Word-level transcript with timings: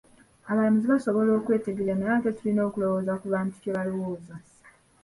Abalamuzi 0.51 0.87
basobola 0.93 1.31
okwetegerera 1.33 1.95
naye 1.97 2.13
ate 2.17 2.29
tulina 2.37 2.61
okulowooza 2.67 3.13
ku 3.21 3.25
bantu 3.33 3.53
kye 3.61 3.71
balowooza. 3.75 4.35